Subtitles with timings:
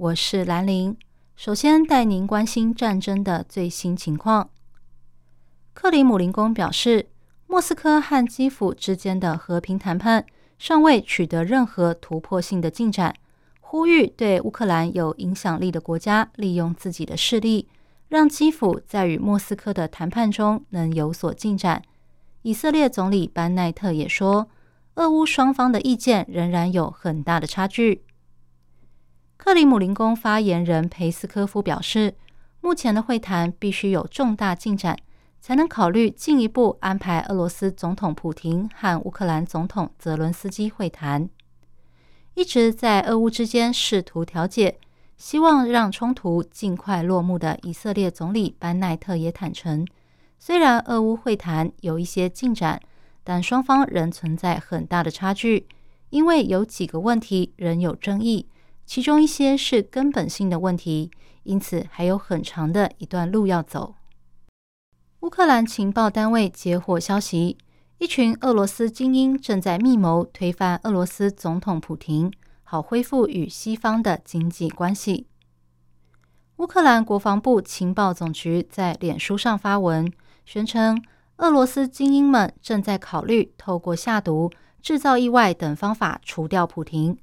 [0.00, 0.96] 我是兰玲。
[1.36, 4.48] 首先带您关心战争的最新情况。
[5.74, 7.10] 克里姆林宫表示，
[7.46, 10.24] 莫斯科和基辅之间的和平谈判
[10.56, 13.14] 尚未取得任何突破性的进展，
[13.60, 17.68] 呼吁对乌克兰有影响力的国家利用自己的势力，
[18.08, 21.82] 让基辅在与莫斯科的谈判中能有所进展。
[22.40, 24.48] 以色列总理班奈特也说。
[24.96, 28.02] 俄乌双方的意见仍然有很大的差距。
[29.42, 32.14] 克里姆林宫发言人佩斯科夫表示，
[32.60, 34.94] 目前的会谈必须有重大进展，
[35.40, 41.26] 才能考虑进一步安排俄罗斯总统普廷和乌克兰总统泽伦斯基会谈。
[42.34, 44.78] 一直在俄乌之间试图调解，
[45.16, 49.86] 希望让冲突尽快落幕的以色列总理班奈特也坦诚，
[50.38, 52.78] 虽然俄乌会谈有一些进展。
[53.24, 55.66] 但双方仍存在很大的差距，
[56.10, 58.46] 因为有几个问题仍有争议，
[58.90, 61.12] 其中一些是根本性的问题，
[61.44, 63.94] 因此还有很长的一段路要走。
[65.20, 67.56] 乌克兰情报单位接获消息，
[67.98, 72.32] 一群俄罗斯精英正在密谋推翻俄罗斯总统普廷，
[72.64, 75.28] 好恢复与西方的经济关系。
[76.56, 80.12] 乌克兰国防部情报总局在脸书上发文
[80.44, 81.00] 宣称。
[81.36, 84.50] 俄罗斯精英们正在考虑透过下毒、
[84.82, 87.16] 制造意外等方法除掉普廷。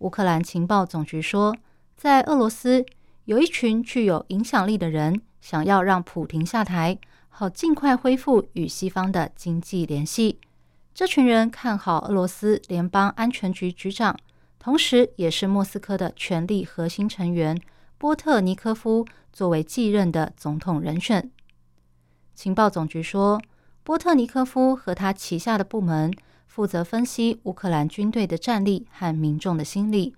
[0.00, 1.56] 乌克兰情报总局说，
[1.96, 2.84] 在俄罗斯
[3.24, 10.38] 有一群具有影响力的人想要让普廷下台，好尽快恢复与西方的经济联系。
[10.92, 14.16] 这群人看好俄罗斯联邦安全局局长，
[14.58, 17.58] 同时也是莫斯科的权力核心成员
[17.96, 21.30] 波特尼科夫作为继任的总统人选。
[22.34, 23.40] 情报总局说。
[23.82, 26.12] 波特尼科夫和他旗下的部门
[26.50, 30.16] 负责分析乌克兰军队的战力和民众的心理。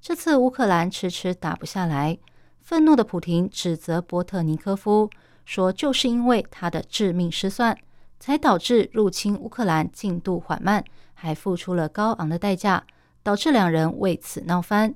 [0.00, 2.16] 这次乌克兰迟迟打不下来，
[2.62, 5.10] 愤怒的普廷指责波特尼科夫
[5.44, 7.76] 说：“就是因为他的致命失算，
[8.18, 10.82] 才导致入侵乌克兰进度缓慢，
[11.12, 12.82] 还付出了高昂的代价，
[13.22, 14.94] 导致两人为此闹翻。”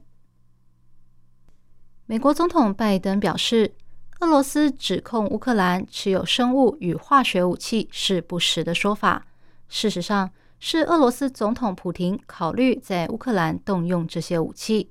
[2.06, 3.74] 美国总统拜登表示。
[4.20, 9.26] 俄罗斯指控乌克兰持有生物与化学武器是不实的说法。
[9.66, 10.30] 事实上，
[10.62, 14.90] 是俄罗斯总统普廷考虑在乌克兰动用这些武器。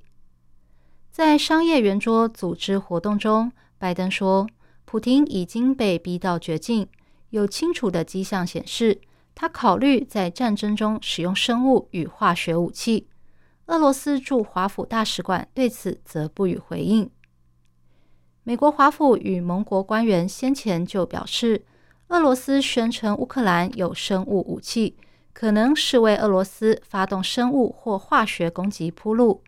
[1.12, 4.48] 在商业圆桌组织活动中，拜登说，
[4.84, 6.88] 普廷已经被逼到绝境，
[7.30, 9.00] 有清楚的迹象显示
[9.32, 13.06] 他考虑在战争中使用生物与化学武器。
[13.66, 17.08] 俄罗斯驻华府大使馆对此则不予回应。
[18.42, 21.64] 美国华府与盟国官员先前就表示，
[22.08, 24.96] 俄罗斯宣称乌克兰有生物武器，
[25.32, 29.42] 可能是为俄罗斯发动生物或化学攻击铺路。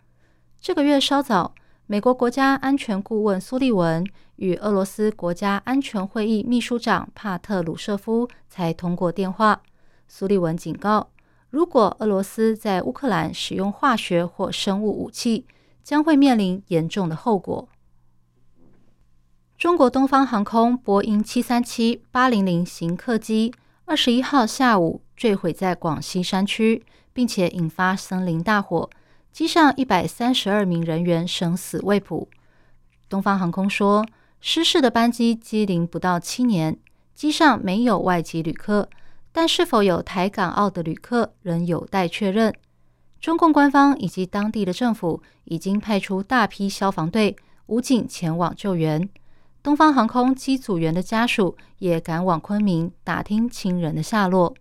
[0.61, 1.55] 这个月稍早，
[1.87, 4.07] 美国国家安全顾问苏利文
[4.37, 9.61] 与俄罗斯国家安全会议秘书长帕特鲁舍夫才通过电话。
[10.09, 11.11] 苏利文警告，
[11.51, 15.47] 如果俄罗斯在乌克兰使用化学或生物武器，
[15.83, 17.69] 将会面临严重的后果。
[19.59, 23.53] 中国东方航空波音七三七八零零型客机
[23.93, 26.83] 二十一号下午坠毁在广西山区，
[27.13, 28.89] 并且引发森林大火，
[29.31, 32.27] 机上一百三十二名人员生死未卜。
[33.11, 34.07] 东方航空说，
[34.41, 36.79] 失事的班机机龄不到七年，
[37.15, 38.89] 机上没有外籍旅客，
[39.31, 42.55] 但是否有台港澳的旅客仍有待确认。
[43.21, 49.07] 中共官方以及当地的政府已经派出大批消防队、武警前往救援。
[49.63, 54.55] 东方航空机组员的家属也赶往昆明打听亲人的下落。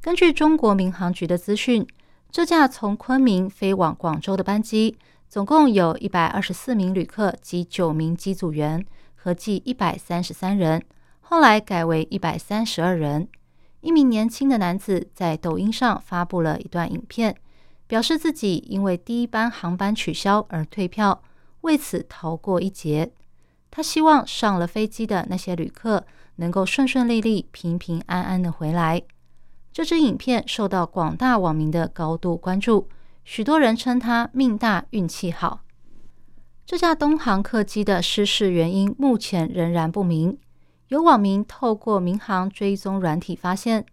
[0.00, 1.84] 根据中国民航局的资讯，
[2.30, 4.96] 这架从昆明飞往广州的班机，
[5.28, 8.86] 总共有一百二十四名旅客及九名机组员，
[9.16, 10.80] 合计一百三十三人。
[11.20, 13.28] 后来改为一百三十二人。
[13.80, 17.34] 一名年轻的男子在抖音上发布了一段影片，
[17.86, 21.22] 表示自己因为第一班航班取消而退票，
[21.62, 23.10] 为此逃过一劫。
[23.76, 26.06] 他希望上了飞机的那些旅客
[26.36, 29.02] 能够顺顺利利、平平安安的回来。
[29.72, 32.88] 这支影片受到广大网民的高度关注，
[33.24, 35.62] 许多人称他命大运气好。
[36.64, 40.38] 这架东航客机的失事原因目前仍然不明。
[40.86, 43.84] 有网民透过民航追踪软体发现，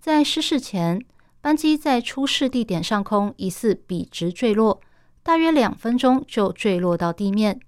[0.00, 1.04] 在失事前，
[1.42, 4.80] 班机在出事地点上空疑似笔直坠落，
[5.22, 7.60] 大约两分钟就坠落到地面。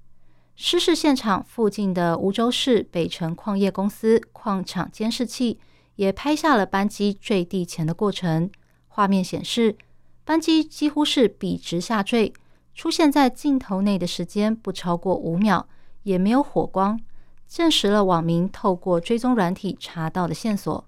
[0.60, 5.60] 失事现场附近的梧州市北城矿业公司矿场监视器
[5.94, 8.50] 也拍下了班机坠地前的过程。
[8.88, 9.76] 画面显示，
[10.24, 12.32] 班机几乎是笔直下坠，
[12.74, 15.68] 出现在镜头内的时间不超过五秒，
[16.02, 16.98] 也没有火光，
[17.46, 20.84] 证实了网民透过追踪软体查到的线索。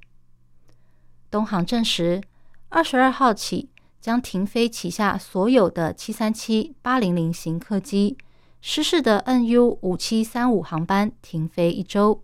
[1.30, 2.20] 东航证实，
[2.70, 3.70] 二十二号起
[4.00, 8.18] 将停飞旗下所有的七三七、八零零型客机。
[8.62, 12.20] 失事的 NU 五七三五航班停飞一周。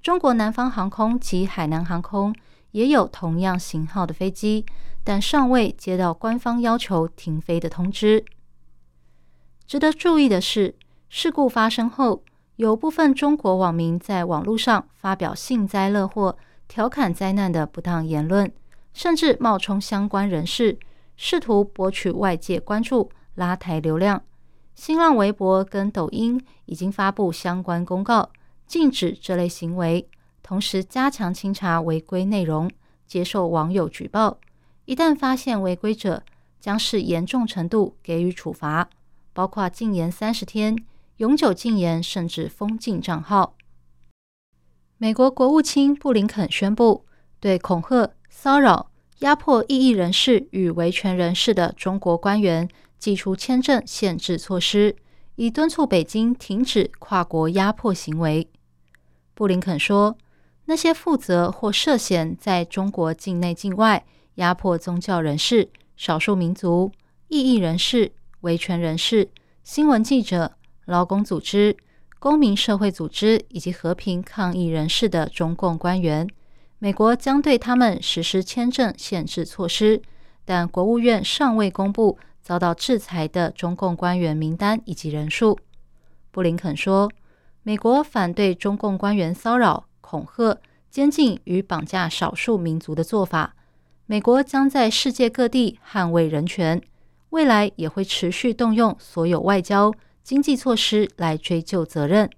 [0.00, 2.34] 中国南方航空及海南航空
[2.70, 4.64] 也有同样型号的飞机，
[5.02, 8.24] 但尚未接到官方要求停飞的通知。
[9.66, 10.74] 值得注意的是，
[11.08, 12.22] 事故发生后，
[12.56, 16.36] 有部分中国网民在网络上发表幸灾乐祸、
[16.68, 18.52] 调侃灾难的不当言论，
[18.92, 20.78] 甚至冒充相关人士，
[21.16, 24.22] 试图博取外界关注、拉抬流量。
[24.74, 28.30] 新浪微博跟抖音已经发布相关公告，
[28.66, 30.08] 禁止这类行为，
[30.42, 32.70] 同时加强清查违规内容，
[33.06, 34.38] 接受网友举报。
[34.86, 36.22] 一旦发现违规者，
[36.58, 38.88] 将视严重程度给予处罚，
[39.32, 40.76] 包括禁言三十天、
[41.18, 43.54] 永久禁言，甚至封禁账号。
[44.96, 47.04] 美国国务卿布林肯宣布，
[47.38, 52.68] 对恐吓、骚扰、压迫异议人士与维权人士的中国官员。
[53.02, 54.94] 寄出签证限制措施，
[55.34, 58.48] 以敦促北京停止跨国压迫行为。
[59.34, 60.16] 布林肯说
[60.66, 64.04] ：“那些负责或涉嫌在中国境内、境外
[64.36, 66.92] 压迫宗教人士、少数民族、
[67.26, 68.12] 异议人士、
[68.42, 69.28] 维权人士、
[69.64, 70.52] 新闻记者、
[70.84, 71.76] 劳工组织、
[72.20, 76.24] 公民社会组织以及和平抗议人士的中共官员，
[76.78, 80.00] 美国将对他们实施签证限制措施，
[80.44, 85.58] 但国务院尚未公布。”遭到制裁的中共官员名单以及人数，
[86.30, 87.10] 布林肯说
[87.62, 90.60] ：“美国反对中共官员骚扰、恐吓、
[90.90, 93.54] 监禁与绑架少数民族的做法。
[94.06, 96.82] 美国将在世界各地捍卫人权，
[97.30, 99.92] 未来也会持续动用所有外交、
[100.22, 102.28] 经济措施来追究责任。”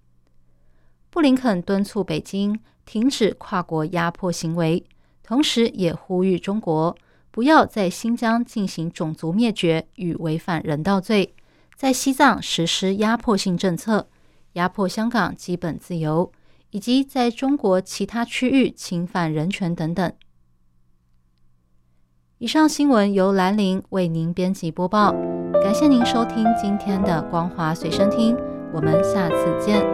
[1.11, 4.85] 布林肯敦促北京停止跨国压迫行为，
[5.23, 6.95] 同时也呼吁中国。
[7.35, 11.35] 不要在新疆进行种族灭绝与违反人道罪，
[11.75, 14.07] 在西藏实施压迫性政策，
[14.53, 16.31] 压迫香港基本自由，
[16.71, 20.13] 以及在中国其他区域侵犯人权等等。
[22.39, 25.11] 以上新闻由兰陵为您编辑播报，
[25.61, 28.37] 感谢您收听今天的光华随身听，
[28.73, 29.83] 我们下次见。